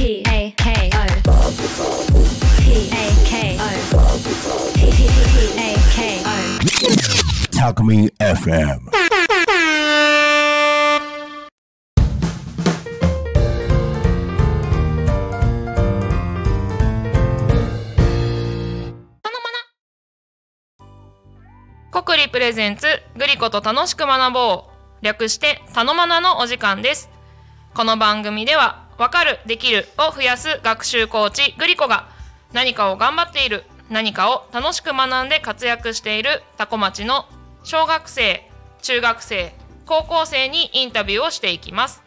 [0.00, 1.06] P A K O
[2.58, 3.68] P A K O
[4.74, 4.80] P
[5.58, 6.32] A K O
[7.52, 8.80] Talk Me FM.
[21.90, 22.86] 国理プレゼンツ
[23.18, 24.64] グリコと楽しく学ぼ
[25.02, 27.10] う略してたのまなのお時間です
[27.74, 32.06] この番組ではわかるできるを増やす学習コーチグリコが
[32.52, 37.24] 何かを頑張っている何かを楽しく学んで活躍しているタコ町の
[37.64, 38.46] 小学生
[38.82, 39.54] 中学生
[39.86, 42.02] 高校生にインタビューをしていきます。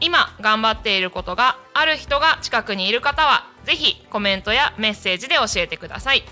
[0.00, 6.24] 今頑張っていることがある人が近くにいる方はぜひコメントやメッセージで教えてください。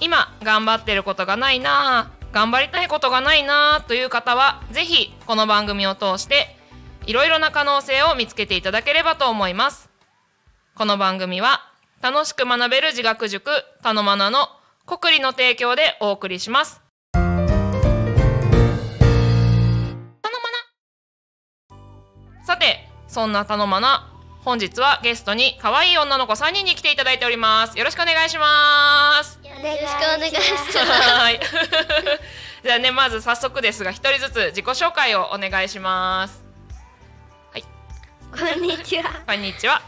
[0.00, 6.56] 今頑張ってることがないなぁ頑張りたいことがないなぁという方はぜひこの番組を通して
[7.06, 9.90] いろいろな可能性を見つけていただければと思います
[10.74, 11.60] この番組は
[12.00, 13.50] 楽しく学べる自学塾
[13.82, 14.48] たのまなの
[14.86, 16.80] 国理の提供でお送りします
[22.44, 24.08] さてそんなたのまな
[24.44, 30.40] 本日はゲストに可愛い女の子3人に来ていただいておりますよろしくお願いしますよろしくお願いしま
[30.72, 30.78] す。
[30.78, 31.38] はい。
[32.64, 36.41] じゃあね、まず早速ですが、一人ずつ自己紹介をお願いします。
[38.32, 39.22] こんにちは。
[39.26, 39.82] こんにちは。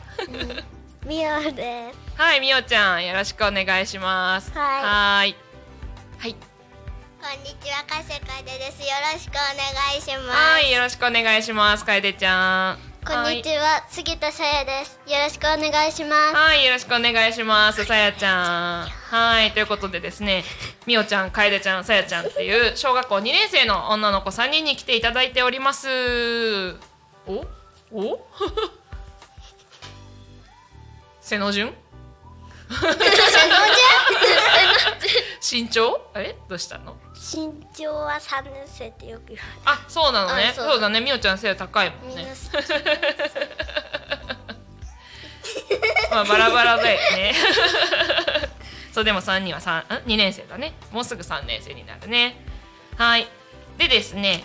[1.07, 2.21] みおです。
[2.21, 4.53] はい、みおちゃん、よろしくお願いします。
[4.53, 5.35] はい。
[6.19, 6.35] はい。
[6.35, 6.37] こ
[7.27, 8.83] んにちは、かせかでです。
[8.83, 10.39] よろしくお願いします。
[10.39, 11.87] はい、よろしくお願いします。
[11.87, 12.79] かえでちゃん。
[13.07, 15.01] こんにちは、杉田さやです。
[15.07, 16.35] よろしくお願いします。
[16.35, 17.83] はい、よろしくお願いします。
[17.87, 18.89] さやちゃん。
[18.89, 20.45] はい、ということでですね、
[20.87, 26.77] みおちゃん、かえでちゃん、さやちゃんっていう小学校2年生の女の子3人に来ていただいております。
[27.27, 27.47] お？
[27.95, 28.19] お？
[31.21, 31.73] 背の順
[35.41, 36.97] 身長あれどうしたの？
[37.15, 40.49] 身長は三年生ってよく言わあ、そうなのね。
[40.51, 41.01] あそうだね。
[41.01, 42.31] みおちゃん背高いもんねな。
[46.11, 47.35] まあバラバラだよね。
[48.93, 49.85] そうでも三人は三ん？
[50.07, 50.75] 二年生だね。
[50.91, 52.45] もうすぐ三年生になるね。
[52.97, 53.29] はい。
[53.79, 54.45] でですね、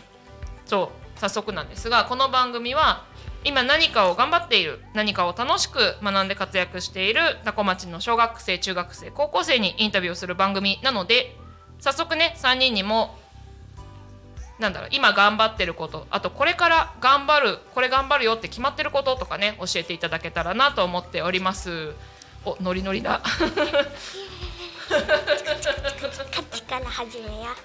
[0.66, 3.06] そう早速なんですが、この番組は
[3.44, 11.36] 今何かを頑張っている、何かを楽しく学んで活躍している多古町の小学生、中学生、高校生にインタビューをする番組なので、
[11.80, 13.18] 早速ね三人にも
[14.60, 21.94] なんだろう今頑張ってることあとこれから頑張るこれ頑張るよって決まってることとかね教えていただけたらなと思っております。
[22.46, 23.22] おノリノリだ。
[23.22, 23.30] カ
[26.52, 27.56] チから始めや。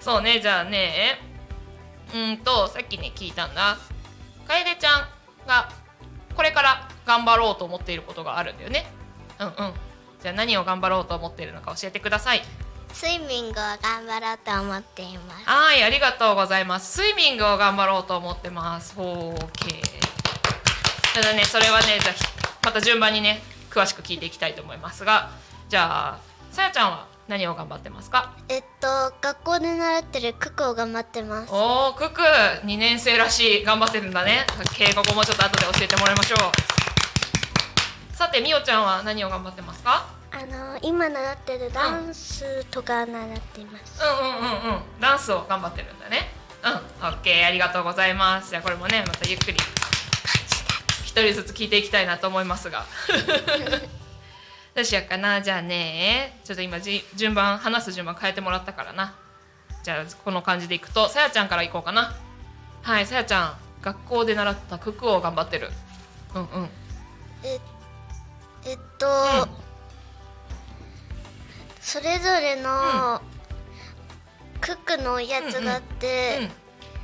[0.00, 1.18] そうねじゃあね。
[2.12, 3.76] うーんとさっきね聞いたんだ
[4.52, 5.08] 楓ちゃん
[5.46, 5.70] が
[6.36, 8.86] これから頑張ろうと思っていることがあるんだよね。
[9.40, 9.54] うんうん。
[10.22, 12.42] じゃあ何を頑張ろうと思っているのか教えてください。
[12.92, 15.44] スイミングを頑張ろうと思っています。
[15.46, 16.92] はいありがとうございます。
[17.02, 18.94] スイミングを頑張ろうと思ってます。
[18.98, 21.14] オーケー。
[21.14, 22.12] ただねそれはねじゃ
[22.64, 25.30] また順番にね詳しく聞いていきたいと思いますが。
[25.68, 26.18] じゃあ
[26.50, 28.36] さやちゃんは何を頑張ってますか？
[28.48, 28.88] えっと
[29.20, 31.52] 学校で習ってる九九を頑張ってます。
[31.52, 34.44] おおクク2年生らしい頑張ってるんだね。
[34.76, 36.38] 敬語語もちょっと後で教えてもらいましょう。
[38.14, 40.06] さてみおちゃんは何を頑張ってますか？
[40.32, 44.02] あの今習ってるダンスとか習っています。
[44.02, 44.82] うんうんうんうん。
[45.00, 46.28] ダンスを頑張ってるんだね。
[46.64, 46.72] うん。
[47.06, 48.50] オッケーありがとうございます。
[48.50, 49.56] じゃあこれもねまたゆっくり
[51.04, 52.86] 一人ずつ聞いていきたいなと思いますが
[54.74, 55.42] どうしようかな。
[55.42, 56.40] じゃあね。
[56.44, 59.14] ちょっと今じ順番話す順番変えてもらったからな。
[59.82, 62.14] じゃあこの感じでいくとさやちゃんからいこうかな。
[62.82, 63.56] はいさやちゃん。
[63.82, 65.70] 学校で習った九九を頑張ってる。
[66.34, 66.68] うんうん。
[67.42, 67.58] え
[68.64, 69.10] えっと、う
[69.46, 69.50] ん。
[71.80, 73.20] それぞれの、
[74.60, 76.48] クックのやつがあって、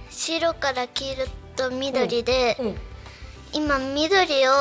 [0.08, 1.26] 白から黄色
[1.56, 2.70] と緑で、うんう。
[2.70, 2.78] ん
[3.52, 4.52] 今緑を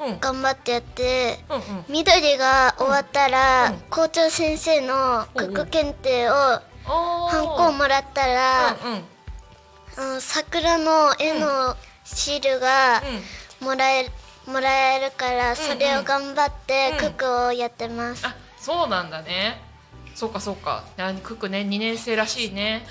[0.00, 0.20] うん。
[0.20, 1.84] 頑張ってやって、うんうん。
[1.88, 6.32] 緑が終わったら、うん校長先生のクック検定を
[6.84, 9.04] ハンコをもらったら、うんうん。
[9.96, 13.02] あの桜の絵のシールが
[13.60, 13.66] うん。
[13.66, 14.10] もらえ
[14.46, 16.98] もらえるから、それを頑張ってうん。
[16.98, 18.26] クックをやってます。
[18.26, 19.62] あそうなんだね。
[20.14, 20.84] そうかそうか。
[20.96, 22.86] あクックね2年生らしいね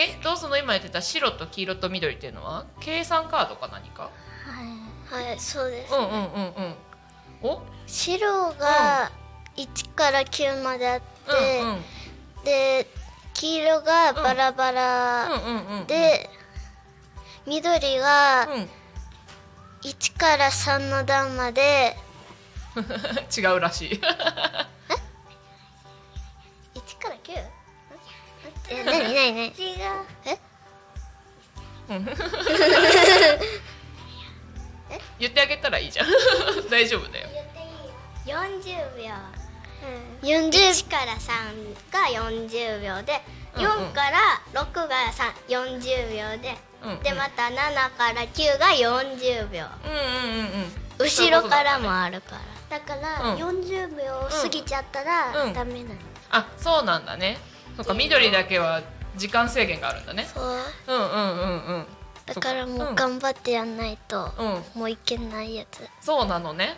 [0.00, 2.66] えどうその今言ってた白と黄色と緑っていうのは？
[2.78, 4.10] 計算カードか何か？
[5.10, 5.92] はい、そうです。
[5.92, 6.74] うんうんうんうん。
[7.42, 7.62] お？
[7.86, 9.10] 白が
[9.56, 11.04] 1から9まであって、
[11.60, 11.84] うんうん。
[12.44, 12.86] で
[13.34, 15.28] 黄色がバラバラ、
[15.86, 16.30] で
[17.46, 18.68] 緑がうん。
[19.82, 21.96] 1から3の段まで。
[23.36, 23.90] 違うらしい。
[26.74, 27.57] 1から 9?
[28.70, 29.54] え何何何違う。
[34.90, 35.00] え？
[35.18, 36.06] 言ってあげたらいいじゃん。
[36.70, 37.28] 大丈夫だよ。
[38.26, 39.14] 40秒。
[40.22, 43.22] 40 1から3が40秒で
[43.54, 43.70] うんうん。
[43.70, 47.00] 4から6が3 40秒で、うんうん。
[47.00, 49.64] でまた7から9が40秒。
[49.84, 49.94] うんう
[50.34, 50.62] んうん
[50.98, 51.06] うん。
[51.06, 52.36] 後ろからもあるか
[52.70, 52.78] ら。
[52.78, 53.36] だからうん。
[53.36, 55.52] 40秒過ぎちゃったらうん。
[55.54, 56.00] ダメなの、
[56.30, 57.38] あそうなんだね
[57.78, 58.82] そっか緑だけは
[59.16, 60.26] 時間制限があるんだね。
[60.34, 60.44] そう。
[60.44, 61.86] うんうんうんうん。
[62.26, 65.88] だからもう頑張ってやんないとうん、うん、もういけないやつ。
[66.00, 66.76] そうなのね。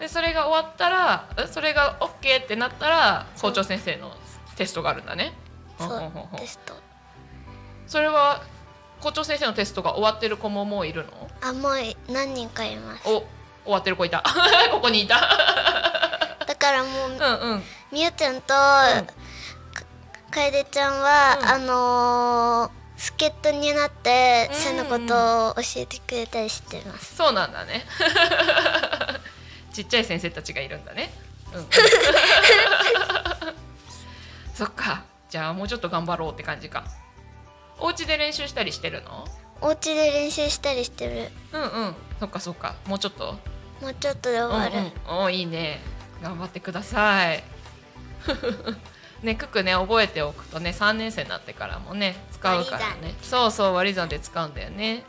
[0.00, 4.12] でそれが終わったらえそれが OK ってなったら校長先生の
[4.56, 5.34] テストがあるんだね。
[5.78, 5.98] そう。
[5.98, 6.72] んテスト。
[7.86, 8.42] それは
[9.02, 11.28] 校長先生のテストが終わってる子ももういるの？
[11.42, 13.06] あもう何人かいます。
[13.06, 13.22] お
[13.64, 14.24] 終わってる子いた。
[14.72, 15.20] ここにいた。
[16.46, 17.62] だからもううんうん。
[17.92, 19.04] みゆちゃんとか
[20.30, 21.48] 楓ちゃんは、うん。
[21.48, 24.56] あのー助っ人になってうん。
[24.56, 27.14] そのことを教えてくれたりしてます。
[27.14, 27.84] そうなんだね。
[29.72, 31.12] ちっちゃい先生たちがいるんだね。
[31.52, 31.60] うん。
[31.60, 31.68] う ん
[34.52, 35.04] そっか。
[35.30, 36.82] じゃあもうちょっと頑張ろうって感じか。
[37.78, 39.24] お家で練習したりしてるの？
[39.60, 41.30] お家で練習したりしてる。
[41.52, 41.94] うんうん。
[42.18, 42.74] そっかそっか。
[42.86, 43.38] もうちょっと？
[43.80, 44.76] もうちょっとで終わる、
[45.06, 45.80] うんうん、おいいね。
[46.20, 47.44] 頑張ってください
[49.22, 53.14] ねククね覚えておくとね3年生になってからもね使うからね。
[53.22, 55.04] そうそう割り算で使うんだよね。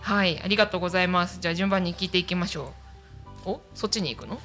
[0.00, 1.38] はいありがとうございます。
[1.38, 2.72] じゃあ順番に聞いていきましょ
[3.44, 3.50] う。
[3.50, 4.40] おそっちに行くの？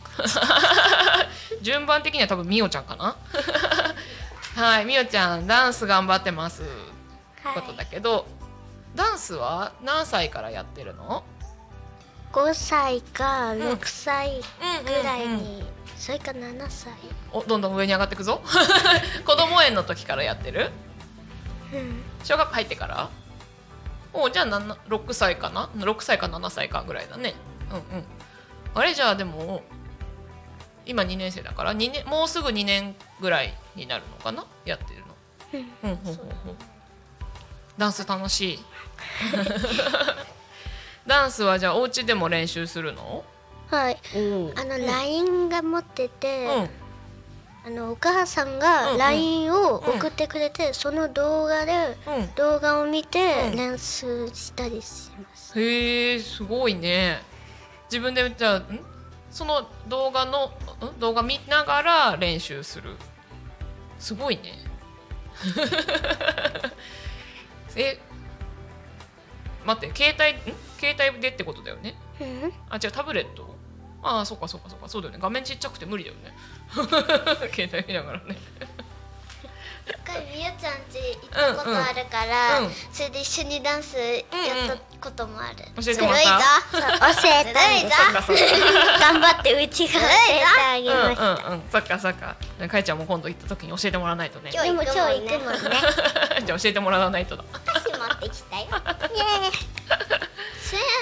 [1.64, 3.16] 順番的には多分みおちゃんかな？
[4.56, 6.64] はいみおちゃんダンス頑張ってます。
[7.54, 8.26] ことだけど、
[8.96, 11.24] ダンスは何歳からやってるの？
[12.34, 14.42] 5歳か6歳
[14.86, 15.64] ぐぐらいに、
[15.96, 16.92] それか7歳。
[17.32, 18.42] おどんどん上に上がっていくぞ。
[19.24, 20.72] 子供園の時からやってる？
[21.74, 22.02] うん。
[22.24, 23.10] 小学校入ってから？
[24.14, 27.36] おじゃあ7 6歳かな？6歳か7歳かぐらいだね。
[27.70, 28.06] うんうん。
[28.74, 28.96] あれ？
[28.96, 29.62] じゃあでも
[30.86, 34.44] 今2年生だから？2年もうすぐ2年ぐらいになるのかな？
[34.66, 35.06] やってるの。
[35.84, 35.92] うん。
[35.92, 36.58] うんうんうん
[37.76, 38.60] ダンス楽しい
[41.06, 43.24] ダンスはじゃあお家でも練習するの？
[43.68, 43.98] はい。
[44.16, 46.70] おあの LINE が持ってて、うん。
[47.66, 52.36] あのお母さんうんうがん LINE を送ってくれて、その動画でうん。
[52.36, 53.58] 動画を見てうん。
[53.58, 57.22] 練習したりします、へえすごいね。
[57.90, 58.80] 自分でじゃあん？
[59.32, 60.52] その動画のん？
[61.00, 62.96] 動画見ながら練習する。
[64.00, 64.54] すごいね。
[67.76, 68.00] え
[69.66, 70.56] 待って携帯ん？
[70.84, 71.96] 携帯でってことだよね。
[72.20, 73.56] うんあ違うタブレット？
[74.04, 74.90] ああそっかそっかそっか。
[74.90, 75.20] そうだよね。
[75.22, 76.36] 画面ちっちゃくて無理だよね。
[77.56, 78.36] 携帯見ながらね。
[79.86, 82.72] 一回みゆちゃん家行ったことあるから、うんうん。
[82.92, 84.24] それで一緒にダンスやっ
[84.68, 86.22] たこともある、教えてもらっ
[86.72, 87.14] た？
[87.14, 87.60] 教えた
[89.00, 91.64] 頑張ってうちが教えてあげました、うんうんうん。
[91.70, 92.36] そっかそっか。
[92.68, 94.52] かいちゃんも今度行った時に教えてもらわないとね。
[94.52, 95.06] じゃでも今日行
[95.40, 95.60] くもんね。
[96.40, 97.44] あ教えてもらわないとだ。
[97.66, 98.68] 箸持ってきたよ。
[98.70, 100.23] せん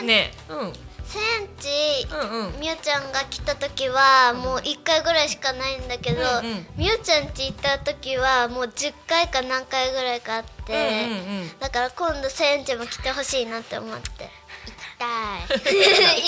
[0.02, 0.32] ね。
[0.50, 0.74] えうん。
[1.12, 2.60] センチうんうん。
[2.62, 6.66] みゆちゃんが来た時はもう1回ぐらいしかないんだけど、うんうん。
[6.78, 11.60] みゆちゃん家行った時はもう10回か何回ぐらいかあって、うんうんうん。
[11.60, 14.30] だから今度センチも来てほしいなって思って。
[14.66, 15.06] 行きた
[15.38, 15.60] い。
[15.60, 16.22] 行きたい。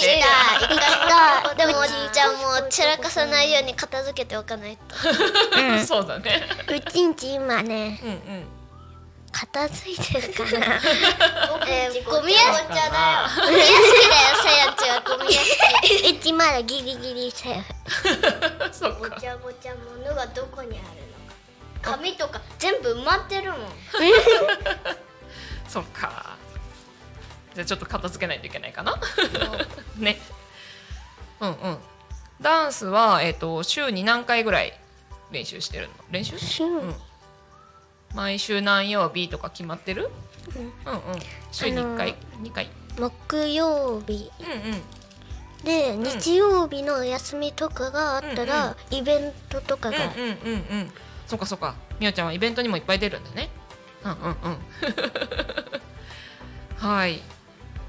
[0.62, 1.56] 行きたい。
[1.56, 2.10] でもおうちじい。
[2.12, 4.96] ちゃんも散らかさないように片付けておかないと。
[5.88, 6.44] そうだね。
[6.68, 8.46] う ちんち今ねうんうん
[9.34, 10.80] 片付いてるかな。
[11.68, 12.92] えー、ゴミ屋敷だよ。
[13.36, 20.82] ゴミ屋敷だよセンチはゴミ屋敷うちまだギリギリセーフそっかちゃごちゃ物がどこにあるの
[21.82, 23.60] か紙とか全部埋まってるもん
[25.68, 26.38] そっか
[27.56, 29.00] じゃあちょっと片付けないといけないかな
[29.98, 30.20] ね
[31.40, 31.78] うんうん
[32.42, 34.74] ダンスは、えっと週に何回ぐらい
[35.32, 36.96] 練習してるの練習週うん
[38.14, 40.10] 毎週何曜日とか決まってる、
[40.56, 41.02] うん、うん
[41.52, 42.70] 週に1回、二回？
[43.00, 44.32] 木曜日。
[44.40, 44.82] うんうん。
[45.64, 50.92] で日曜日の休みとかがあったら、イベントとかが、うんうんうんうん。
[51.26, 51.76] そっかそっか。
[52.00, 53.50] みおちゃんはイベントにもいっぱい出るんだね。
[54.04, 54.58] うんうんうん。
[56.78, 57.22] はい。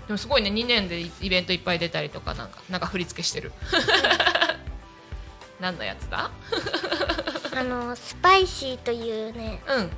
[0.07, 0.51] でもすごいね。
[0.51, 3.53] 2年でイベントいっぱい出たりとかなんかなんか振り付けしてる。
[5.61, 6.31] 何のやつだ？
[7.57, 9.91] あのスパイシーというねうん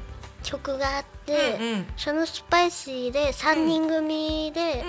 [0.47, 1.87] 曲があって、うんうん。
[1.97, 4.85] そのスパイシーで3人組で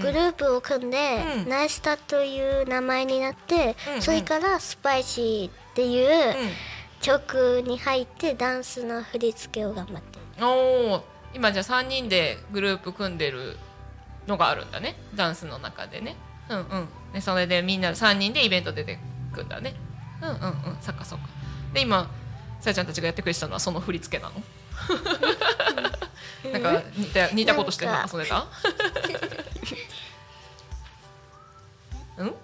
[0.00, 1.48] グループを組んで、うん。
[1.48, 4.02] ナイスタという名前になって、うんうん。
[4.02, 6.34] それからスパイシーっていう
[7.02, 10.46] 曲に入ってダンスの振り付けを頑張ってる。
[10.46, 13.56] おお今じゃあ3人でグループ組んでる
[14.28, 14.94] のがあるんだね。
[15.16, 16.16] ダンスの中でね。
[16.48, 16.88] うんうん。
[17.12, 19.00] でそれでみんな3人でイベント出て
[19.32, 19.74] くんだね。
[20.22, 20.76] うんうんうん。
[20.80, 21.26] そっかそっか。
[21.72, 22.08] で今
[22.60, 24.36] さやちゃんたちがやってくれてたのはその振り付けなの？
[26.52, 28.46] なんか似た似たことして遊んでた？
[32.18, 32.34] うん？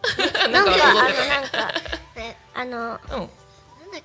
[0.52, 1.72] なんんかあのなんか
[2.16, 3.30] ねあのたね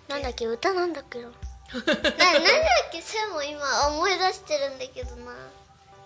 [0.07, 0.45] なんだっけ？
[0.45, 1.27] 歌なんだっけな？
[1.29, 3.01] ななんだっけ？
[3.01, 5.31] それも今思い出してるんだけどな。
[5.31, 5.37] うん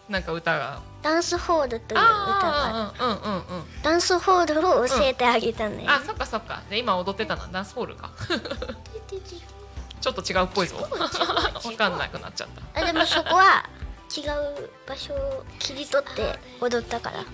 [0.10, 0.82] なんか歌が。
[1.04, 6.64] ダンスホールという歌がうんうんうんるダンスホールを教えてあげたね、あそっかそっか。
[6.68, 8.10] で今踊ってたのはダンスホールか
[10.02, 10.78] ちょっと違うっぽいぞ。
[10.78, 10.88] わ
[11.78, 12.82] かんなくなっちゃった。
[12.82, 13.68] あでもそこは
[14.16, 17.26] 違う場所を切り取って踊ったから。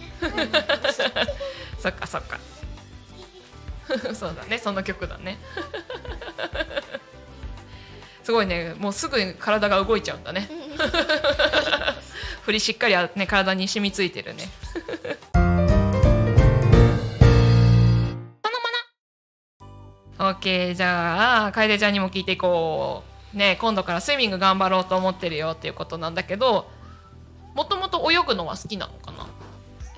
[1.79, 2.39] そっかそっか。
[4.15, 4.57] そうだね。
[4.57, 5.37] その曲だね。
[8.23, 8.73] すごいね。
[8.79, 10.49] もうすぐに体が動いちゃうんだね。
[12.45, 14.49] 振りしっかりあね体に染みついてるね
[20.27, 23.03] オッケーじゃあ楓ちゃんにも聞いていこ
[23.33, 23.37] う。
[23.37, 26.69] ね今度からスイミング頑張ろうと思ってるよっていうことなんだけど
[27.53, 29.23] もともと泳ぐのは好きなのかな？
[29.23, 29.27] う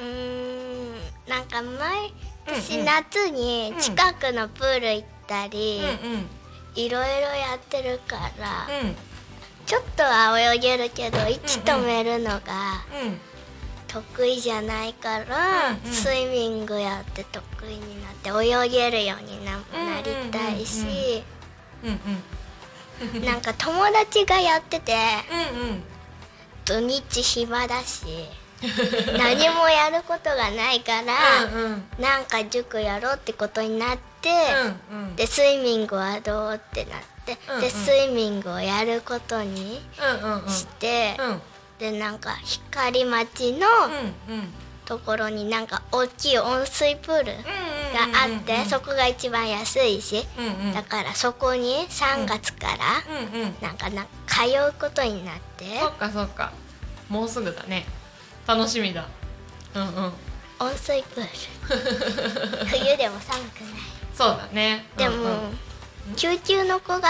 [0.02, 0.96] ーん
[1.28, 2.14] なんか毎
[2.48, 2.86] 年うんうん。
[2.86, 5.82] 夏に近くのプール行ったり、
[6.76, 8.96] いろいろやってるから、うん。
[9.66, 12.40] ちょっとは泳げるけど息止めるのが
[13.04, 13.20] うん
[14.02, 15.92] 得意じゃないから、うんうん。
[15.92, 21.24] スイミングやって得意になって泳げるようにななりたいし、
[23.26, 24.94] なんか友達がやってて
[25.56, 25.84] うんうん。
[26.66, 28.06] 土日暇だし
[29.18, 31.84] 何もやることがないから、 うんうん。
[32.00, 34.30] なんか塾やろうってことになって、
[34.92, 35.16] うんうん。
[35.16, 37.62] でスイミングはどうってなって、うんうん。
[37.62, 39.82] でスイミングをやることに
[40.48, 41.42] して、うんうん
[41.80, 43.68] でなんか光町の
[44.30, 44.54] うん
[44.88, 50.74] ところになんか大きい温水プールがあって、そこが一番安いし、うんうん。
[50.74, 53.04] だからそこに3月から
[53.62, 56.54] なんかな通うことになって、そっかそっか。
[57.10, 57.86] もうすぐだね。
[58.48, 59.06] 楽しみだ。
[59.76, 60.14] うんうん。
[60.60, 62.66] 温水プール。
[62.66, 63.72] 冬でも寒くない。
[64.14, 64.86] そうだね。
[64.96, 65.52] でも、
[66.16, 67.10] 救急の子が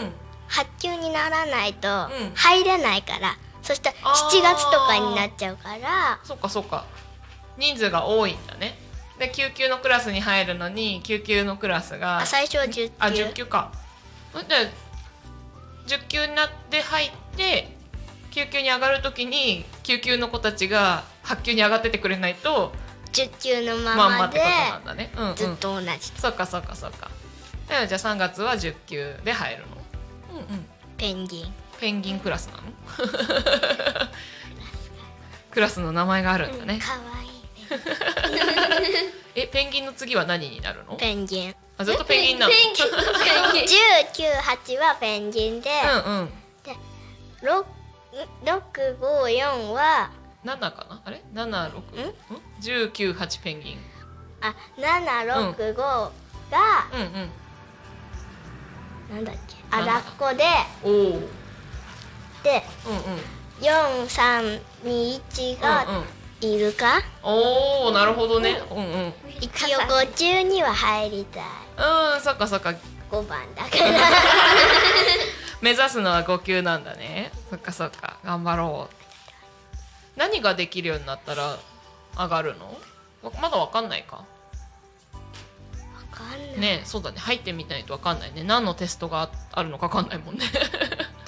[0.00, 0.12] うん。
[0.46, 2.10] 発給にならないとん。
[2.34, 3.36] 入れないから、
[3.68, 4.40] そしたらあー。
[4.40, 6.18] 7月とかになっちゃうから。
[6.24, 6.86] そっかそっか。
[7.58, 8.78] 人数が多いんだね。
[9.18, 13.70] で救急のクラスに入るのに救急のクラスがあ最初は10級あ10級か。
[14.32, 14.70] で
[15.86, 17.76] 10級になって入って
[18.30, 22.72] 救急に上がるときに救急の子たちが8級に上がっててくれないと
[23.12, 25.10] 10級のままってことなんだね。
[25.14, 27.10] うん、うん、ずっと同じ、そっかそっかそっか。
[27.68, 29.66] じゃあ3月は10級で入るの。
[30.32, 30.66] うんうん。
[30.96, 32.62] ペンギンペンギンクラスなの？
[35.50, 37.30] クラスの名前があるんだね、かわいい
[39.42, 40.94] えペンギンの次は何になるの？
[40.96, 41.54] ペンギン。
[41.78, 45.70] あずっとペンギンなの？1098 はペンギンで、
[46.06, 46.30] うんうん。
[47.42, 47.64] 六
[48.44, 50.10] 654は
[50.44, 51.00] 7かな？
[51.04, 52.14] あれ？76ん
[52.60, 53.78] ？198ペンギン。
[54.40, 56.10] あ765が、
[56.92, 57.00] うん。
[57.00, 57.30] うん
[59.10, 59.56] なんだっけ？
[59.70, 60.44] あラッコで
[60.84, 61.22] おお
[63.60, 66.04] 4321がうんうん。
[66.40, 68.62] イルカ、おおなるほどね。
[68.70, 69.12] うんうん。
[69.40, 71.42] 一応50には入りたい。
[72.14, 72.72] うんそっかそっか。
[73.10, 73.82] 5番だから。
[75.60, 77.32] 目指すのは5級なんだね。
[77.50, 78.18] そっかそっか。
[78.24, 78.94] 頑張ろう。
[80.16, 81.56] 何ができるようになったら
[82.16, 82.78] 上がるの？
[83.22, 84.16] わまだわかんないか？
[84.16, 84.24] わ
[86.12, 87.18] かんない、ねそうだね。
[87.18, 88.44] 入ってみないとわかんないね。
[88.44, 90.44] 何のテストがああるのかわかんないもんね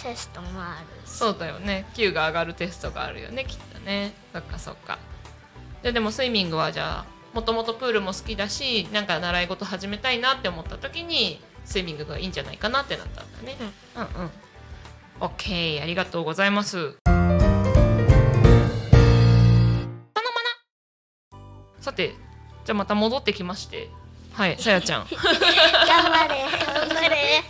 [0.02, 1.10] テストもあるし。
[1.10, 1.86] そうだよね。
[1.94, 4.12] 級が上がるテストがあるよねきっとね。
[4.32, 4.98] そっかそっか。
[5.82, 13.56] ででもスイミングはじゃあもともとプールも好きだしなんか習い事始めたいなって思った時にスイミングがいいんじゃないかなってなったんだね、
[13.96, 14.30] うん、うん
[15.20, 16.96] OK ありがとうございます。
[21.80, 22.14] さて
[22.64, 23.88] じゃあまた戻ってきまして。
[24.32, 25.06] はいさやちゃん。
[25.10, 25.18] 頑
[26.12, 27.42] 張れ頑張れ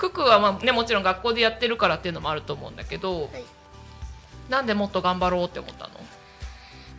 [0.00, 3.44] ククはまあねもちろん学校でやってるからっていうのもあると思うんだけど、はい。
[4.48, 5.92] なんでもっと頑張ろうって思ったの？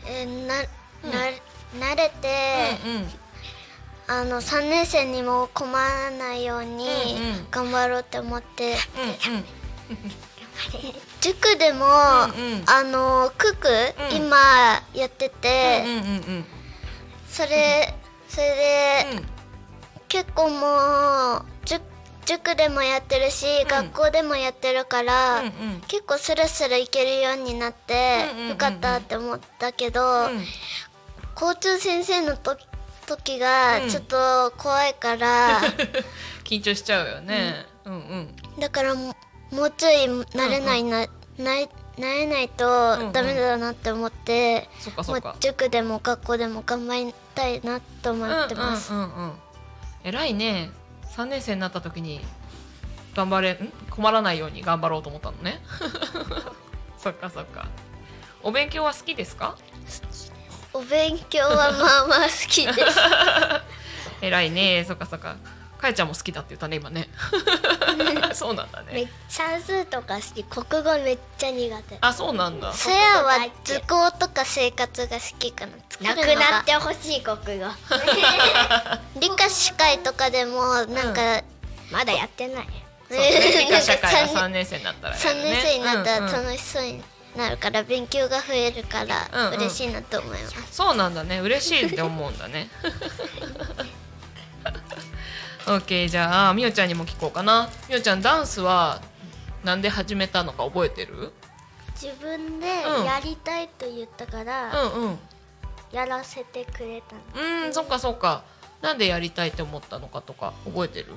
[0.06, 3.10] えーなな慣れて、うんうん。
[4.08, 6.88] あの3年生にも困らないようにうんう
[7.42, 7.48] ん。
[7.50, 8.76] 頑張ろうって思って、
[9.28, 9.44] うんうん。
[11.22, 12.64] 塾でも、うんうん。
[12.68, 13.68] あのクック、
[14.12, 14.18] うん。
[14.18, 14.38] 今
[14.94, 16.00] やってて、うんうんう
[16.40, 16.46] ん。
[17.30, 17.94] それ
[18.30, 19.26] それで、うん。
[20.08, 21.46] 結構もう
[22.26, 25.52] 塾塾でもやってるし、ん学校でもやってるから、うんうん
[25.88, 30.46] 結構スルスル行けるようになって、うんうんうんうんよかったって思ったけど、うん
[31.34, 32.58] 校長先生のと
[33.08, 35.62] 時がうんちょっと怖いから、
[36.44, 37.66] 緊張しちゃうよね。
[37.86, 38.36] うんうん。
[38.60, 39.16] だからも
[39.52, 45.38] もうちょい慣れないな、なれ慣れないとダメだなって思って、そっかそっかもう。
[45.40, 48.94] 塾でも学校でも頑張りたいなと思ってます。
[48.94, 49.34] うんうんうんうん。
[50.04, 50.72] 偉いね。
[51.16, 52.22] 三年生になった時に
[53.14, 53.72] 頑張れん？
[53.90, 55.62] 困らないように頑張ろうと思ったのね。
[56.98, 57.68] そっかそっか。
[58.44, 59.58] お勉強は好きですか？
[60.74, 61.74] お勉強はまあ
[62.08, 62.98] まあ好きです。
[64.22, 64.86] 偉いね。
[64.88, 65.36] そっかそっか。
[65.82, 67.10] かやちゃんも好きだって言ったね今ね。
[68.34, 69.12] そうなんだね。
[69.28, 72.72] 算数とか好き国語めっちゃ苦手あそうなんだ。
[72.74, 75.74] そやは図工とか生活が好きかな。
[75.90, 77.66] 作なくなってほしい国語
[79.20, 81.44] 理科司会とかでもなんか、
[81.92, 82.68] まだやってない
[83.10, 83.66] そうね。
[83.68, 85.50] 理科社会は三三年生になったらや三るね。
[85.52, 87.04] 年生になったらうんうん楽しそうに
[87.36, 90.56] なるから勉強が増えるからうんうん嬉しいなと思います。
[90.72, 92.70] そうなんだね嬉しいって思うんだね
[95.66, 97.70] OK じゃあみおちゃんにも聞こうかな。
[97.90, 99.02] みおちゃんダンスは
[99.64, 101.32] なんで始めたのか覚えてる？
[101.94, 103.06] 自分でうん。
[103.06, 105.20] やりたいと言ったかうら、んうん。
[105.92, 107.22] やらせてくれたの。
[107.36, 108.44] うーんそっかそっか。
[108.82, 111.08] なんでやりたいって思ったのかとか覚えてる？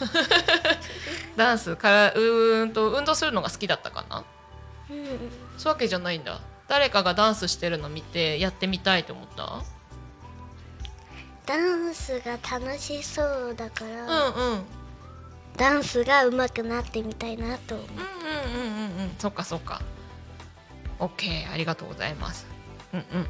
[1.36, 4.24] ダンスからうーんと運動するのが好きだったかな？
[4.90, 4.96] うん。
[4.96, 5.18] そうい
[5.64, 6.40] うわけじゃないんだ。
[6.66, 9.62] 誰かがダンスしてるの見てやってみたいと思った？
[11.48, 14.64] ダンスが楽しそうだから、うんうん。
[15.56, 17.86] ダンスが上手くなってみたいなと思う。
[17.88, 19.16] うんうんうんうんうん。
[19.18, 19.80] そっかそっか。
[21.00, 22.46] OK ありがとうございます。
[22.92, 23.26] うんうん。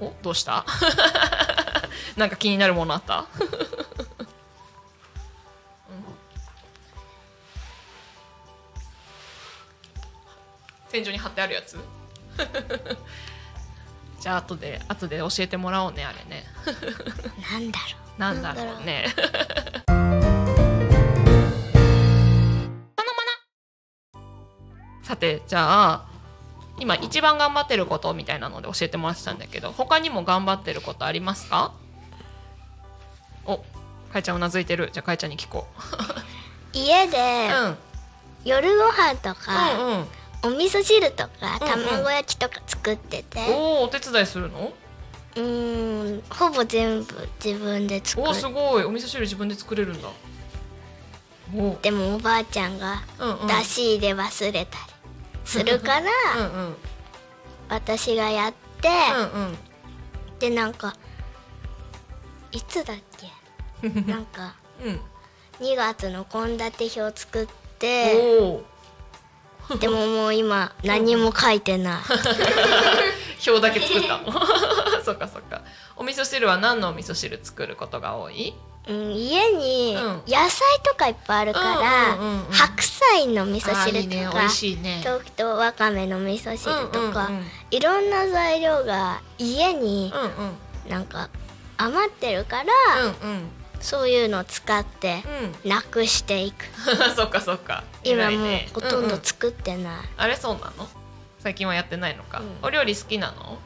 [0.00, 0.64] おどうした？
[2.16, 3.26] なんか気になるものあった、
[10.90, 11.78] 天井に貼ってあるやつ？
[14.24, 16.44] じゃあ後で後で教えてもらおうねあれね。
[17.52, 19.04] なんだろなんだろうね。
[25.02, 26.06] さてじゃあ
[26.80, 31.74] 今一番頑張ってることみたいなので教えてもらってたんだけど他にも頑張ってることありますか？
[33.44, 33.62] お
[34.10, 34.88] かいちゃんうなずいてる。
[34.90, 35.66] じゃあかいちゃんに聞こ
[36.72, 37.76] 家でう、うん、
[38.46, 40.06] 夜ご飯とうんか、うん
[40.44, 41.30] お味噌汁とか
[41.60, 41.84] うんうん。
[41.86, 44.72] 卵焼きとか作ってて、おおお手伝いするの？
[45.36, 48.84] うーんほぼ全部自分で作おおるすごい。
[48.84, 50.08] お味噌汁自分で作れるんだ。
[51.56, 53.46] おでもおばあちゃんがうんうん。
[53.46, 54.66] 出し入れ忘れたり
[55.44, 56.06] するから、
[56.38, 56.76] うんうん。
[57.68, 58.88] 私がやって、
[59.34, 59.58] うんうん。
[60.38, 60.94] でなんか
[62.52, 62.96] いつだっ
[63.80, 63.88] け？
[64.10, 64.54] なんか
[64.84, 65.00] うん。
[65.64, 67.46] 2月の献立表作っ
[67.78, 68.64] ておお
[69.80, 72.02] でももう今何も書いてない。
[73.46, 74.18] 表だけ作った。
[74.18, 74.32] の
[75.04, 75.62] そっかそっか。
[75.96, 78.54] お味噌汁は何のお味噌汁作ることが多い？
[78.86, 80.22] うん、家にうん。
[80.26, 82.52] 野菜とかいっぱいあるから、うんうんうんうん。
[82.52, 84.28] 白菜の味噌汁とかいいね。
[84.32, 85.02] 美味しいね。
[85.04, 90.12] 豆腐とわかめの味噌汁とか、うんうんうんいろんな材料が家に
[90.88, 91.28] なんか
[91.76, 93.50] 余ってるから、うんうん
[93.84, 95.22] そういうのを使って
[95.64, 95.70] うん。
[95.70, 96.64] なくしていく、
[97.14, 97.84] そっかそっか。
[98.02, 100.88] 今もうほとんううど作ってない、あれそうなの？
[101.40, 102.58] 最近はやってないのか、うん。
[102.62, 103.58] お料理好きなの？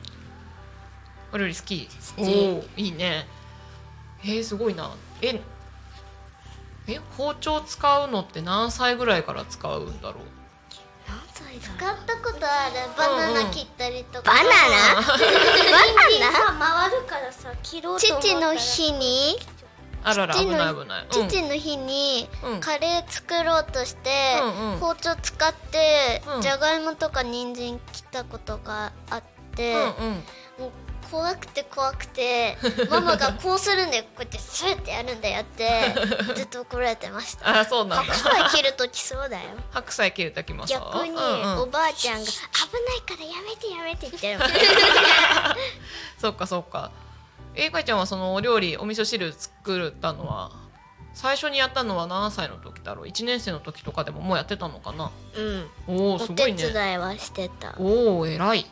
[1.33, 1.88] お料理好き？
[2.16, 2.22] 好き。
[2.22, 3.28] おーいいね。
[4.24, 4.90] えー、すごいな。
[5.22, 5.40] え
[6.88, 10.24] え包丁使うのって何歳ぐらいから使うんだろう？
[11.61, 12.74] 使ったことある。
[12.96, 15.00] バナナ切ったりとか、バナナ？
[15.00, 15.02] バ
[16.59, 19.38] 回るからさ切ろ父の日に？
[20.05, 21.29] あらら危父のない危ない、うん。
[21.29, 22.61] 父の日にうん。
[22.61, 24.79] カレー作ろうとして、うんうん。
[24.79, 26.43] 包丁使って、うん。
[26.43, 29.23] じゃがいもとか人参切ったことがあっ
[29.55, 30.23] て、うんうん。
[31.11, 32.59] 怖くて怖くて
[32.91, 34.03] ママがこうするんだよ。
[34.03, 35.95] こうやってスーってやるんだよって
[36.37, 37.61] ずっと怒られてました。
[37.61, 38.13] あそうなんだ。
[38.13, 39.49] 白菜切るときそうだよ。
[39.73, 40.79] 白菜切る時もそう？
[40.79, 41.59] 逆にうんうん。
[41.63, 44.37] おばあちゃんが「危ないからやめてやめて」って
[46.21, 46.91] そっかそっか
[47.59, 50.53] えいかいちゃんはそのお料理お味噌汁作ったのは
[51.12, 55.11] 最初にやったのは何歳の時だろう？1年生の時とかでももうやってたのかな？
[55.37, 55.99] うん。
[55.99, 56.71] おおお手すごいね。
[56.73, 57.75] 伝いはしてた。
[57.77, 58.64] おお偉い。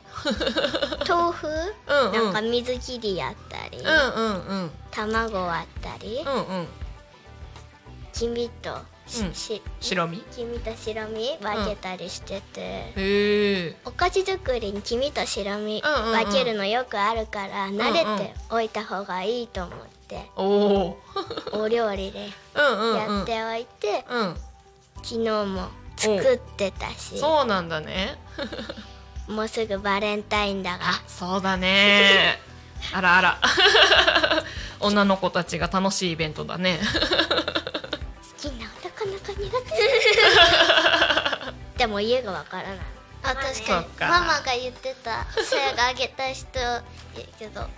[1.08, 1.48] 豆腐？
[1.48, 2.12] うんうん。
[2.12, 3.78] なんか水切りやったり。
[3.78, 4.70] うんうんうん。
[4.92, 6.22] 卵割ったり。
[6.24, 6.68] うんうん。
[8.12, 10.18] 黄身とうんし白身？
[10.18, 12.92] 黄身と白身分けたりしてて、へ
[13.68, 13.76] え。
[13.84, 16.12] お菓子作りに黄身と白身うんうんうん。
[16.12, 20.98] 分けるのよくあるから、慣れておいた方がいいと思って、おお
[21.62, 22.96] お料理でうんうんうん。
[22.96, 24.36] やっておいて、うん。
[24.96, 27.18] 昨日も作ってたし。
[27.18, 28.18] そうなんだね。
[29.28, 30.88] もうすぐバレンタインだが。
[30.90, 32.40] あそうだね。
[32.92, 33.38] あらあら。
[34.80, 36.78] 女の子たちが楽しいイベントだね
[41.76, 42.78] 手でも家がわからない。
[43.22, 43.80] あ確そか。
[43.80, 45.24] にママが言ってた。
[45.42, 47.68] さやがあげた人いるけども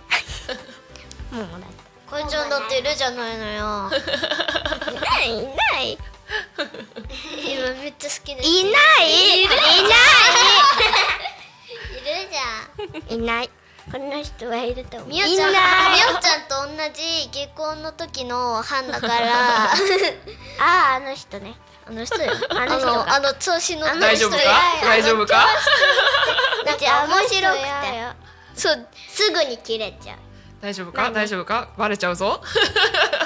[1.31, 1.61] うもらっ
[2.09, 3.89] これちゃんだっているじゃないのよ。
[3.89, 5.97] たいないいない。
[7.55, 8.49] 今めっちゃ好きです。
[8.49, 8.69] いな
[9.03, 9.43] い。
[9.43, 9.57] いるい。
[11.99, 13.21] るじゃん。
[13.21, 13.49] いない
[13.91, 15.09] この人はいると思う。
[15.09, 16.15] みおちゃんみいない。
[16.17, 19.71] おちゃんと同じ下校の時の班だから。
[19.71, 19.73] あ
[20.59, 22.31] ああの人ねあの人よ。
[22.49, 24.37] あの人かあの調子乗ってる大丈夫か？
[24.83, 25.45] 大丈夫か？
[26.65, 27.61] なんか面白くて。
[27.95, 28.15] や
[28.55, 28.87] そう。
[29.09, 30.17] すぐに切れちゃう。
[30.61, 31.09] 大丈夫か？
[31.11, 31.69] 大丈夫か？
[31.77, 32.41] バレちゃうぞ。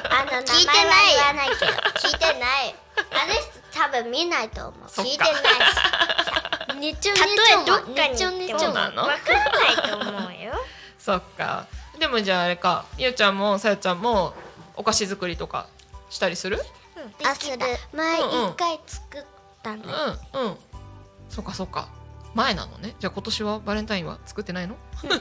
[0.10, 1.16] あの聞いてない。
[1.16, 2.76] 言わないけど聞いてない。
[2.96, 4.84] あの人多分見ないと思う。
[4.88, 5.40] 聞いてないし。
[6.80, 9.04] ねちょたとねちょえどっかにねちょねちょそうなの？
[9.04, 10.54] わからないと思うよ。
[11.00, 11.66] そっか。
[12.00, 12.86] でもじゃああれか。
[12.98, 14.34] ゆうちゃんもさやちゃんも
[14.76, 15.68] お菓子作りとか
[16.10, 16.62] したりする？
[17.26, 17.58] あする。
[17.94, 18.50] 前うんうん。
[18.52, 19.24] 一回作っ
[19.62, 19.96] たんだよ。
[20.34, 20.58] うんうん。
[21.30, 21.88] そっかそっか。
[22.34, 22.96] 前なのね。
[23.00, 24.76] じゃあ今年はバレンタインは作ってないの？
[25.02, 25.20] 昨日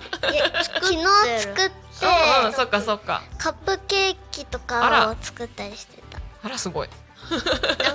[1.41, 2.53] 作ってうんうん。
[2.53, 3.23] そっかそっか。
[3.39, 5.11] カップケーキとあから。
[5.11, 6.19] を作ったりしてた。
[6.43, 6.89] あらすごい。
[7.31, 7.41] なん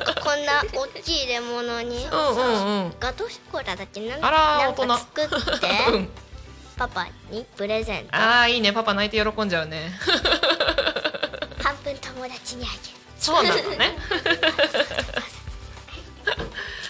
[0.04, 2.95] かこんな大きい入れ物にうんうんうん。
[3.00, 4.02] ガトーショコラだっけ？
[4.08, 5.36] なんなんか作って
[5.91, 6.10] うん。
[6.78, 8.10] パパにプレゼント。
[8.15, 8.71] あーいいね。
[8.71, 9.91] パパ泣いて喜んじゃうね。
[11.63, 12.96] 半分友達にあげる
[13.27, 13.95] そうなのね。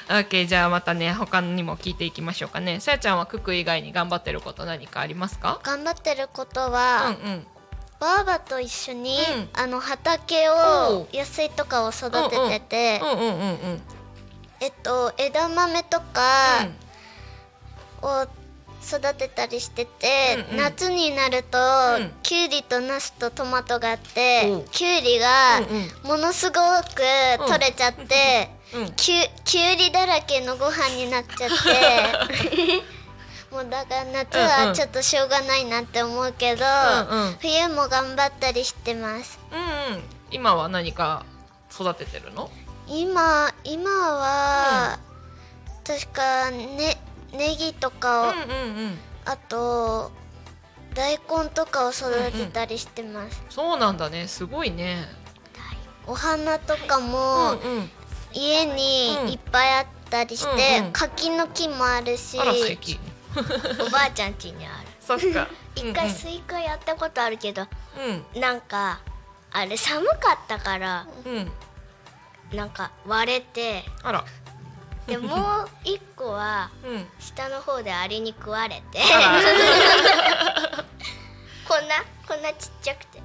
[0.10, 2.80] オッケーじゃあまたね他にも聞いていきましょうかね。
[2.80, 5.60] さやちゃんはクック以外に頑張ってること何かありますか？
[5.64, 7.48] 頑張ってることうんは、うん。
[8.00, 9.50] ばあばと一緒に、うん。
[9.54, 11.18] あの畑おをう。
[11.18, 13.82] 野菜とかを育ててて、うんうんうんうん
[14.60, 16.68] えっと枝豆とか
[18.02, 18.28] を
[18.88, 20.58] 育てたりしてて、うんうん。
[20.58, 22.12] 夏になると、うん。
[22.24, 27.02] きゅうりとナスとトマトがあっおてうきゅうりがうんものすごく
[27.48, 28.82] 取れちゃって、うん。
[28.84, 32.84] うんきゅきゅうりだらけのご飯になっちゃって
[33.52, 37.38] もうだから夏はちょっとしょうがないなって思うけど、うんうん。
[37.40, 39.40] 冬も頑張ったりしてます。
[39.52, 40.04] うんうん。
[40.32, 41.26] 今は何か
[41.72, 42.50] 育ててるの？
[42.88, 45.00] 今今は、
[45.86, 46.98] 確かね
[47.34, 48.98] ネギとかを、うんうんうん。
[49.26, 50.12] あと
[50.94, 54.28] 大根とかを育てたりしてます、そうなんだね。
[54.28, 55.06] すごいね。
[56.08, 57.92] お花とかうもんうん。
[58.34, 60.92] 家にいっぱいあったりして、うんうん。
[60.94, 64.88] 柿の木もあるし おばあちゃん家にある。
[65.02, 65.48] そっか。
[65.76, 67.68] 一回スイカやったことあるけど
[68.34, 68.42] うん。
[68.42, 69.02] なんか
[69.52, 71.34] あれ寒かったからうん。
[71.34, 71.52] うん。
[72.58, 74.24] なんか割れてあら
[75.08, 77.08] で もう一個はうん。
[77.20, 79.00] 下の方でアリに食われて。
[81.68, 83.22] こんなこんなちっちゃくて。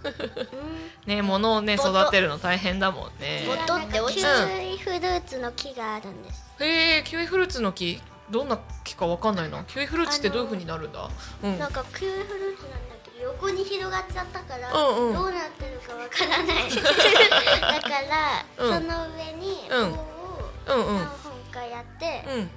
[1.06, 3.44] ね物をね育てるの大変だもんね。
[3.46, 6.42] ボトって落ちうキウイフルーツの木があるんです。
[6.60, 8.00] へえキウイフルーツの木？
[8.30, 9.62] どんな木かわかんないな。
[9.64, 11.08] キウイフルーツってどういう風になるんだ？
[11.42, 11.58] うん。
[11.58, 15.14] なんかキウイフルーツなんだけど横に広がっちゃったから、うんうん。
[15.14, 16.70] どうなってるかわからない。
[16.70, 18.74] だから、うん。
[18.74, 19.98] その上にうん
[20.66, 21.08] うんうん
[21.80, 22.50] やって、うん。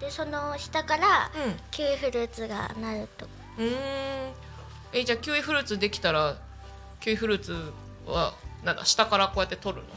[0.00, 1.56] でその下からうん。
[1.70, 3.26] キウイフルーツがなると。
[3.58, 4.32] うーん。
[4.92, 6.36] えじゃあキウイフルーツできたら
[7.00, 7.72] キウイフルーツ
[8.06, 9.88] はなんだ下からこうやって取るの？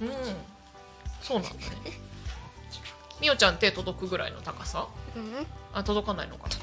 [0.00, 0.10] うん、
[1.22, 1.66] そうなんだね。
[3.20, 4.86] みおちゃん手届くぐらいの高さ？
[5.16, 5.46] うん。
[5.72, 6.54] あ届かないのかな？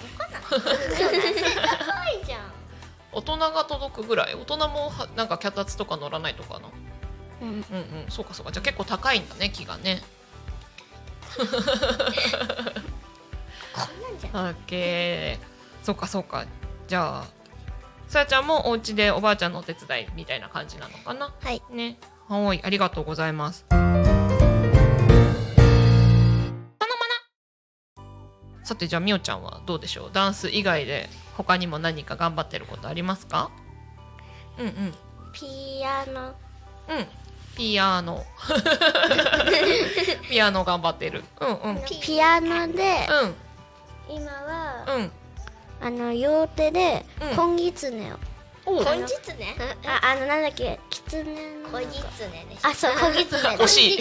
[0.50, 2.24] 高い。
[2.26, 2.52] じゃん。
[3.12, 4.36] 大人が届くぐらい？
[4.36, 6.70] 大人もはなんか脚立とか乗らないとかな
[7.42, 7.50] うん。
[7.50, 8.06] うんうん。
[8.10, 8.52] そうかそうか。
[8.52, 10.02] じゃあ結構高いんだね木がね
[11.38, 11.48] こん
[14.02, 14.46] なんじゃん。
[14.48, 15.86] オッケー。
[15.86, 16.46] そうかそうか。
[16.88, 17.26] じゃあ
[18.08, 21.32] さやちゃんもお家でおばあちゃんのお手伝いみたいな感じなのかな？
[21.42, 21.62] はい。
[21.72, 21.98] ね。
[22.28, 23.66] はいありがとうございます。
[28.64, 30.10] さてじゃあみおちゃんはどうでしょう？
[30.14, 33.52] ダンス以外で他にも何か頑張ってることありますか？
[34.58, 34.94] うんうん。
[35.34, 36.34] ピアノ。
[36.90, 37.06] うん
[37.56, 38.26] ピアノ。
[40.30, 41.24] ピアノ頑張ってる。
[41.40, 41.76] うんうん。
[41.78, 43.08] うんピアノで
[44.10, 45.12] 今は、うん。
[45.82, 47.36] あの両手でうん。
[47.36, 48.16] 本狐を。
[48.66, 48.84] おう。
[48.86, 49.06] 小狐
[49.86, 50.80] ああのなんだっけ？
[50.90, 51.70] 狐の。
[51.70, 51.92] 小狐
[52.46, 54.00] でしあそう小狐だ惜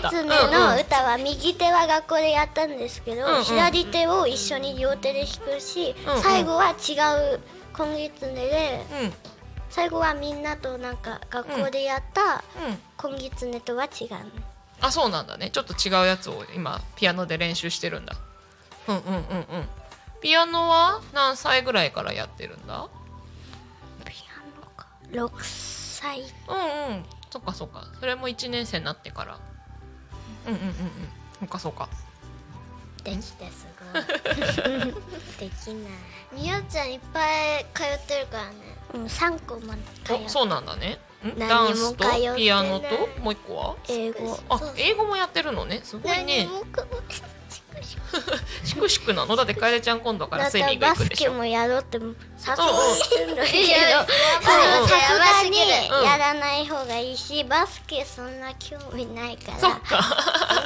[0.00, 3.44] 狐 の歌は右手は学校でやったんですけど、うんうん。
[3.44, 6.22] 左手を一緒に両手で弾くし、うんうん。
[6.22, 6.92] 最後は違
[7.34, 7.40] う
[7.76, 9.14] 小狐でうんうん
[9.78, 12.78] 最後はみんなとなんか学校でやったうん。
[12.96, 14.18] 小狐とは違うの、
[14.80, 15.50] あそうなんだね。
[15.50, 18.16] ちょっと違うやつを今ピアノで練習してるんだ。
[18.88, 19.24] うんうんうんうん。
[20.20, 22.88] ピアノは何歳ぐらいからやってるんだ？
[24.04, 24.88] ピアノか。
[25.12, 26.22] 6歳。
[26.22, 27.04] うんうん。
[27.30, 27.84] そっかそっか。
[28.00, 29.38] それも1年生になってから。
[30.48, 30.74] うんうんうんうん。
[31.38, 31.88] そっかそっか。
[33.04, 34.02] できてすごい。
[35.38, 35.92] できない。
[36.32, 37.20] みよちゃんいっぱ
[37.60, 40.98] い通ってるからねうん、3個まで通おそうなんだね。
[41.24, 41.38] ん？
[41.38, 42.36] 何もダンスと通ってない。
[42.36, 42.86] ピアノと？
[43.20, 43.76] もう一個は？
[43.88, 44.38] 英語。
[44.48, 45.80] あ英語もやってるのね？
[45.82, 46.46] すごいね。
[46.46, 46.88] 何もかも
[48.64, 49.36] しくしくなの？
[49.36, 51.30] だって楓ちゃん今度かだっらスイミングてバス行くでしょ。
[51.32, 52.14] ケもやろうって 誘っ
[53.10, 54.12] てるんだけどいややばさ
[54.86, 55.66] すがにすぎる
[55.98, 56.04] うん。
[56.04, 59.58] やらない方がいいしバスケそんな興味ないから。
[59.58, 60.00] そっか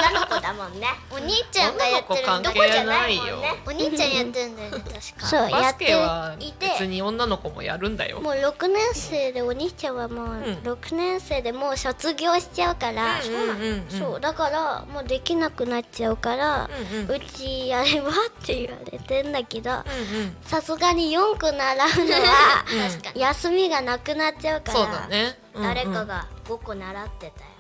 [0.03, 0.89] 女の子だもんね。
[1.11, 3.23] お兄ちゃんがやってる女の子関係ないよ。
[3.65, 5.27] お兄ちゃんやってるんだよね 確か。
[5.27, 5.85] そうやって
[6.45, 6.67] いて。
[6.67, 8.21] 別に女の子もやるんだよ。
[8.21, 10.27] もう6年生でお兄ちゃんはもう
[10.65, 13.99] 6年生でもう卒業しちゃうから、うんうんうんうん。
[13.99, 17.17] そうだからもうできなくなっちゃうから、うんうん。
[17.17, 18.13] うちやればっ
[18.45, 20.37] て言われてんだけどうんうん。
[20.45, 22.65] さすがに4区習うのは
[23.15, 24.79] 休みがなくなっちゃうから。
[24.79, 25.75] そうだね、うんうん。
[25.75, 27.51] 誰かが5個習ってたよ、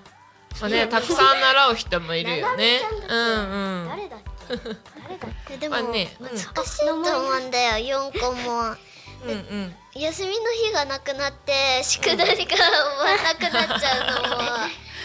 [0.60, 2.80] まあね、たくさん習う人もいるよね。
[3.08, 3.88] うんうん。
[3.88, 4.56] 誰だっけ？
[5.02, 5.56] 誰だっけ？
[5.56, 8.76] でも難しいと思うんだよ4個も
[9.24, 9.74] うんうん。
[9.94, 10.34] 休みの
[10.68, 14.42] 日がなくなって宿題が終わらなくなっちゃうのも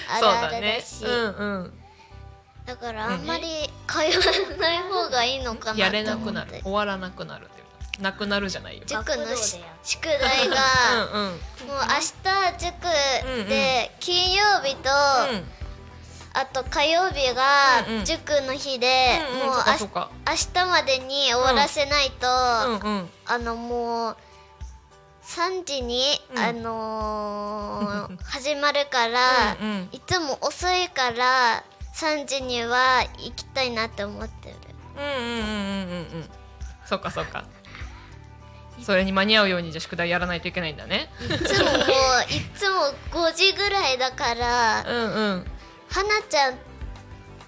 [0.09, 0.81] あそうるあるだ。
[0.81, 1.73] しうんうん。
[2.65, 3.45] だからあんまり
[3.87, 6.61] 通わない方がいいのかなやれなくなる。
[6.63, 7.47] 終わらなくなる。
[7.99, 8.83] なくなるじゃないよ。
[8.85, 9.25] 塾の
[9.83, 10.55] 宿題が
[11.13, 11.31] うんうん。
[11.31, 11.37] もう
[11.87, 14.89] 明日塾で金曜日と
[16.33, 20.33] あと火曜日がうんうん塾の日でうんうんもうそっかそっか明
[20.63, 22.27] 日までに終わらせないと
[22.85, 23.09] うんうん。
[23.25, 24.17] あのもう
[25.25, 31.63] 3時に、うんあのー 始まるから、うんうんいつも遅いから
[31.95, 34.55] 3時には行きたいなって思ってる
[34.97, 35.49] うんうんうんうんうんう
[36.19, 36.29] ん。
[36.85, 37.43] そっかそっか。
[38.81, 41.09] それに間に合うようにじゃあ宿題やらないといけないんだね。
[41.21, 41.77] いつもい
[42.55, 45.45] つも5時ぐらいだからうんうん。
[45.89, 46.57] はなちゃんっ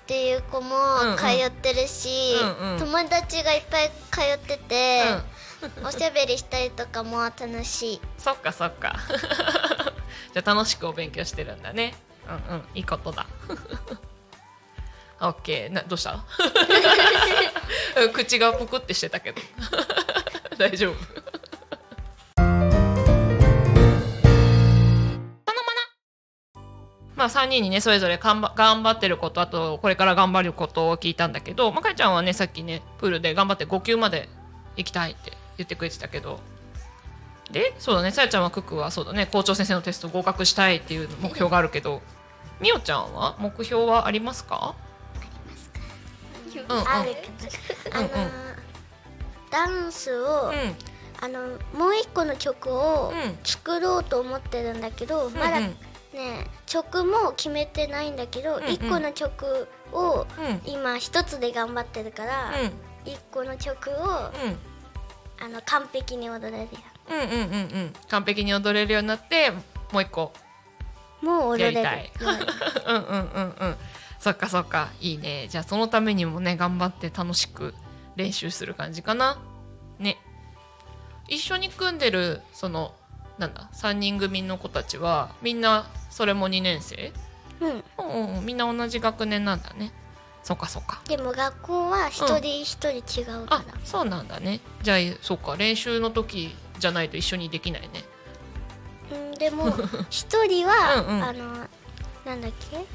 [0.08, 5.04] ていう子もうんうん通ってるし、うんうん友達がいっぱい通ってて、
[5.86, 8.96] おしゃべりしたりとかも楽しいそっかそっか。
[10.34, 11.94] じゃあ楽しくお勉強してるんだね。
[12.28, 12.63] うんうん。
[12.76, 13.26] いいことだ。
[15.22, 15.70] オッケー。
[15.72, 16.24] などうした？
[18.02, 19.42] うん口がぷくってしてたけど。
[20.58, 20.96] 大丈夫。
[27.19, 34.29] まあ3人にねそれぞれ頑張頑張ってることあとこれから頑張ることを聞いたんだけどまあかいちゃんはねさっきねプールで頑張って5級まで
[34.77, 36.39] 行きたいって言ってくれてたけど。
[37.51, 42.01] でそうだねさやちゃんはクックはそうだね校長先生のテスト合格したいっていう目標があるけど
[42.60, 43.36] みおちゃんは？
[43.39, 44.75] 目標はありますか？
[46.69, 46.88] うんうん。
[46.88, 48.10] あるけどあの、
[49.49, 50.75] ダンスを、うん。
[51.21, 53.38] あのもう一個の曲をうん。
[53.43, 55.63] 作ろうと思ってるんだけど、まだうん。
[55.63, 58.69] ね曲も決めてないんだけど、うんうん。
[58.69, 60.27] 一個の曲を
[60.65, 60.71] うん。
[60.71, 63.12] 今一つで頑張ってるから、うん。
[63.12, 64.58] 一個の曲をうん。
[65.41, 66.67] あの完璧に踊れるよ。
[67.10, 67.93] うんうんうんうん。
[68.10, 69.51] 完璧に踊れるようになって
[69.91, 70.32] もう一個。
[71.21, 71.82] もう踊れる。
[71.82, 72.36] やりたい。
[72.86, 73.75] うんうんうんうん。
[74.19, 74.89] そっかそっか。
[75.01, 75.47] いいね。
[75.49, 77.73] じゃあそのためにもね頑張って楽しく
[78.15, 79.39] 練習する感じかな。
[79.97, 80.17] ね。
[81.27, 82.93] 一緒に組んでるその
[83.39, 87.12] なんだ3人組の子たちはみんなそれも2年生？
[87.62, 87.69] うん。
[87.69, 89.91] うんうんうんみんな同じ学年なんだね。
[90.43, 91.02] そっかそっか。
[91.08, 94.60] でも学校は一人一人違うかあら、そうなんだね。
[94.84, 97.88] じゃあそうか練習の時じゃないと一緒にできないね。
[99.12, 99.67] うん、でも
[100.10, 101.23] 一人はうんうん。
[101.23, 101.54] あの
[102.25, 102.86] なんだっけ？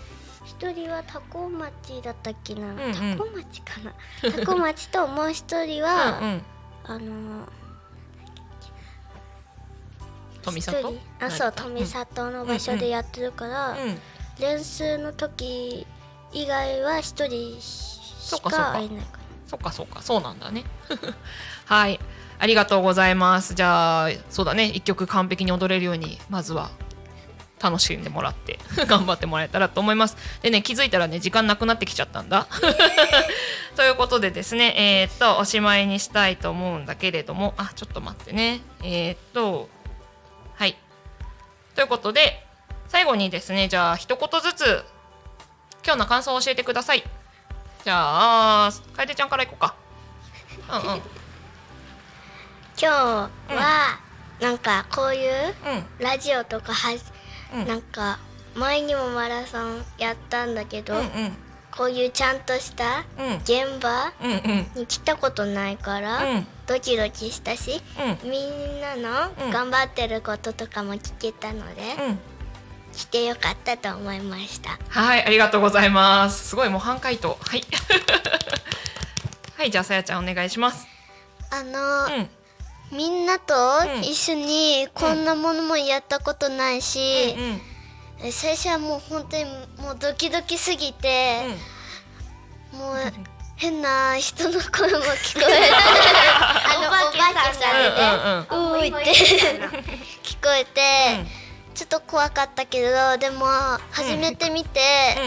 [0.44, 2.92] 一人はタコ町だったっけな、んうん。
[3.16, 4.32] タコ町かな？
[4.32, 6.42] タコ町ともう一人うんは、うん。
[6.84, 7.48] あの
[10.44, 11.00] 富里一人。
[11.20, 13.76] あそう富里の場所でやってるから、
[14.38, 15.86] 練習の時
[16.32, 18.78] 以外は一人しかそっかか。
[18.78, 20.64] いないかそっかそっかそうなんだね。
[21.66, 22.00] はい
[22.38, 23.54] ありがとうございます。
[23.54, 24.66] じゃあそうだね。
[24.66, 26.70] 一曲完璧に踊れるようにまずは
[27.62, 30.16] 楽しんでもらって 頑張ってもらえたらと思います。
[30.42, 32.46] でね気づいたらね時間なくなってきちゃったんだ。
[33.76, 37.54] ということでですねえー、っとおしまいにしたいと思うんだけれども。
[37.56, 38.60] あちょっと待ってね。
[38.82, 39.68] えー、っと
[40.56, 40.76] はい。
[41.74, 42.46] ということで
[42.88, 44.84] 最後にですねじゃあ一言ずつ
[45.84, 47.04] 今日の感想を教えてください。
[47.84, 49.74] じゃあ楓ちゃんからいこうか。
[50.70, 51.00] うんうん。
[52.76, 53.30] 今日は、
[54.40, 55.54] なんかこういう
[56.00, 56.04] うん。
[56.04, 56.96] ラジオとかは、
[57.54, 57.66] うん。
[57.66, 58.18] なんか
[58.54, 61.36] 前にもマラソンやったんだけど、うんうん
[61.76, 63.36] こういうちゃんとしたうん。
[63.38, 64.80] 現場うんうん。
[64.80, 66.46] に来たことないから、うん。
[66.66, 67.82] ドキドキしたし、
[68.22, 68.30] うん。
[68.30, 69.50] みんなのうん。
[69.50, 72.18] 頑張ってることとかも聞けたので、うん。
[72.96, 74.78] 来てよかったと思いました。
[74.88, 76.48] はいありがとうございます。
[76.50, 77.36] すごい模範解答。
[77.40, 77.64] はい。
[79.58, 80.86] はいじゃあさやちゃんお願いします。
[81.50, 82.30] あの、うん。
[82.92, 83.54] みんなと
[83.96, 84.02] うん。
[84.02, 87.73] 一緒にこんなものもやったことないし、うんえ
[88.30, 91.42] 最初はもう本当にもうドキドキすぎて、
[92.72, 92.96] もう
[93.56, 98.06] 変な人の声も聞こえてあのお化けさんでね、
[98.50, 99.10] うんうんうんうーいって
[100.22, 101.24] 聞こえて、
[101.74, 103.46] ちょっと怖かったけどでも
[103.90, 104.80] 初めて見て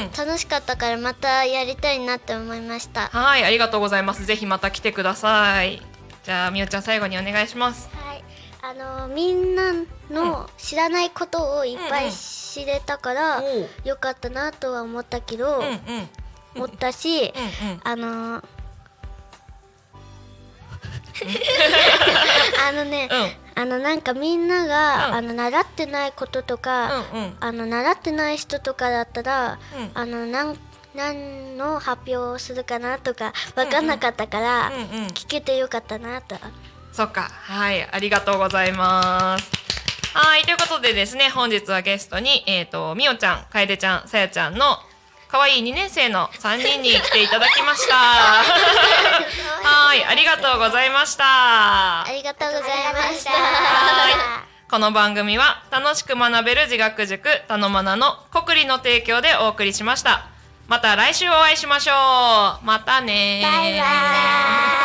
[0.10, 0.26] うん。
[0.26, 3.08] 楽しかったからまたやりたいなって思いました。
[3.08, 4.26] はいありがとうございます。
[4.26, 5.82] ぜひまた来てください。
[6.24, 7.90] じゃあみおちゃん最後にお願いします。
[7.94, 7.97] はい、
[8.62, 9.74] あのみんな
[10.10, 13.44] の知らないことをいっぱい知れたから、
[13.84, 15.64] よかったなとは思ったけど、
[16.56, 17.34] 思ったし、
[17.84, 18.44] あの
[22.68, 23.62] あのね、うん。
[23.62, 25.14] あのなんかみんなが、うん。
[25.16, 27.38] あの習ってないこととか、うんうん。
[27.40, 29.92] あの習ってない人とかだったら、うん。
[29.94, 30.58] あのなん
[30.96, 34.72] 何の発表をするかなとか分かんなかったから、
[35.14, 36.36] 聞けてよかったなと。
[36.98, 37.30] そっか。
[37.30, 37.88] はい。
[37.92, 39.52] ありがとうございます。
[40.16, 40.42] はい。
[40.46, 44.66] ということでですね本日はゲストにえっ、とみおちゃんかえでちゃんさやちゃんの
[45.28, 47.94] 可愛い2年生の3人に来ていただきました。
[48.42, 50.04] はい。
[50.06, 52.02] ありがとうございました。
[52.02, 53.32] ありがとうございました。
[53.32, 54.14] はい。
[54.68, 60.26] この番組は楽しく学べる自学塾たのまなの国理の提供でお送りしました。
[60.68, 61.92] また来週お会いしましょ
[62.64, 62.66] う。
[62.66, 64.77] またねバイバイ。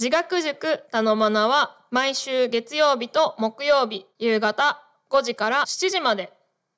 [0.00, 4.80] 自学塾たのまなは毎週月曜日と木曜日夕方
[5.10, 6.32] 5時から7時まで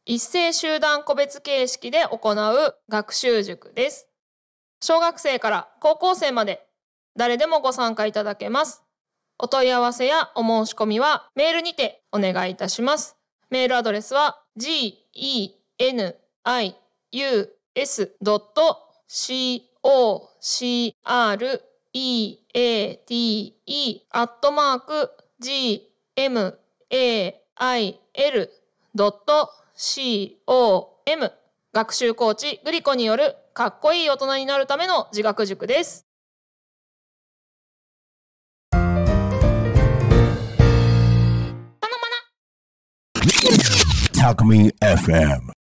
[0.06, 4.08] 一斉集団個別形式で行う学習塾です。
[4.80, 6.66] 小学生から高校生まで
[7.14, 8.84] 誰でもご参加いただけます。
[9.38, 13.18] お問い合わせやお申し込みはメールにてお願いいたします。
[13.50, 16.74] メールアドレスは g e n i
[17.12, 18.16] u s
[19.08, 26.58] c o c r e a t e アットマーク g m
[26.90, 28.50] a i l
[28.94, 31.32] ドット c o m
[31.72, 36.06] 学習コーチグリコによるかっこいい大人になるための自学塾です。
[44.20, 45.59] Talk Me FM.